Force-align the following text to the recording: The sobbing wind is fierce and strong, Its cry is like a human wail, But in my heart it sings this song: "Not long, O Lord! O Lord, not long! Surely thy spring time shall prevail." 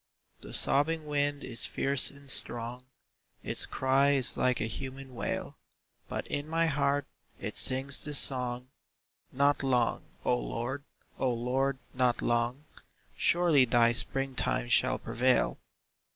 The 0.41 0.51
sobbing 0.55 1.05
wind 1.05 1.43
is 1.43 1.67
fierce 1.67 2.09
and 2.09 2.27
strong, 2.31 2.85
Its 3.43 3.67
cry 3.67 4.13
is 4.13 4.35
like 4.35 4.59
a 4.59 4.63
human 4.63 5.13
wail, 5.13 5.57
But 6.09 6.25
in 6.25 6.47
my 6.49 6.65
heart 6.65 7.05
it 7.39 7.55
sings 7.55 8.03
this 8.03 8.17
song: 8.17 8.69
"Not 9.31 9.61
long, 9.61 10.05
O 10.25 10.39
Lord! 10.39 10.83
O 11.19 11.31
Lord, 11.31 11.77
not 11.93 12.23
long! 12.23 12.63
Surely 13.15 13.63
thy 13.63 13.91
spring 13.91 14.33
time 14.33 14.69
shall 14.69 14.97
prevail." 14.97 15.59